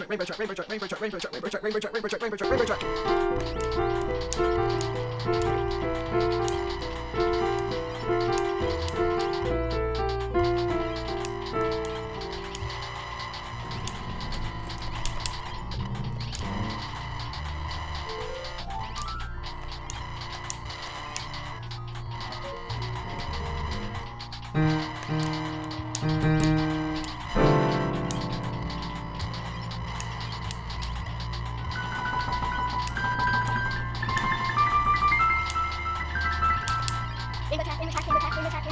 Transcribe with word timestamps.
track, 0.00 0.10
rainbow 0.10 0.24
truck, 0.24 0.38
rainbow 0.38 0.54
truck, 0.54 0.68
rainbow 0.70 0.86
truck, 0.86 1.00
rainbow 1.00 1.18
truck, 1.18 1.32
rainbow 1.32 1.48
truck, 1.48 1.62
rainbow 1.62 1.78
truck, 1.78 1.92
rainbow 1.94 2.08
truck, 2.08 2.22
rainbow 2.22 2.36
truck, 2.36 2.50
rainbow 2.50 2.64
truck. 2.64 2.80
rainbow. 3.76 4.29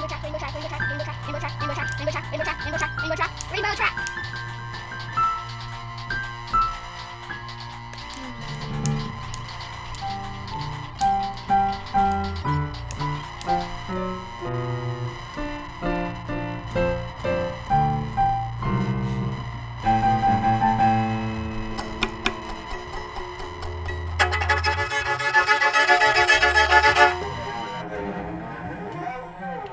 chaco, 0.09 0.38